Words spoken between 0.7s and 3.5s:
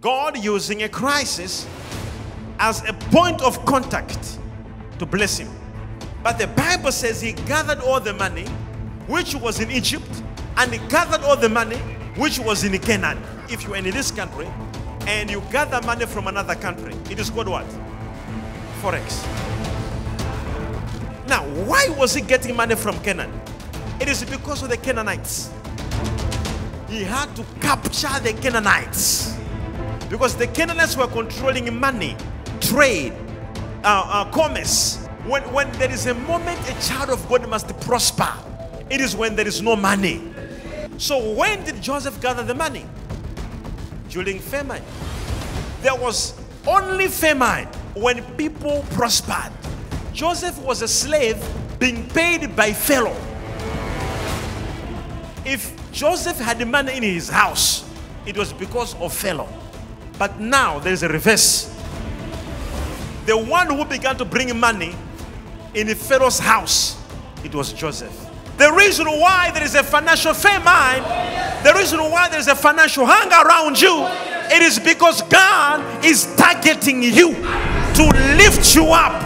a crisis as a point